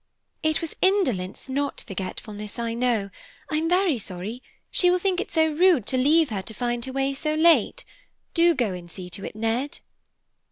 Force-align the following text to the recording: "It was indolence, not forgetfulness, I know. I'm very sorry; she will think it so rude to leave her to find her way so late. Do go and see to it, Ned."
"It 0.41 0.61
was 0.61 0.75
indolence, 0.81 1.47
not 1.47 1.83
forgetfulness, 1.85 2.57
I 2.57 2.73
know. 2.73 3.11
I'm 3.51 3.69
very 3.69 3.99
sorry; 3.99 4.41
she 4.71 4.89
will 4.89 4.97
think 4.97 5.19
it 5.19 5.29
so 5.31 5.45
rude 5.53 5.85
to 5.85 5.95
leave 5.95 6.29
her 6.31 6.41
to 6.41 6.55
find 6.55 6.83
her 6.85 6.91
way 6.91 7.13
so 7.13 7.35
late. 7.35 7.83
Do 8.33 8.55
go 8.55 8.73
and 8.73 8.89
see 8.89 9.11
to 9.11 9.23
it, 9.23 9.35
Ned." 9.35 9.77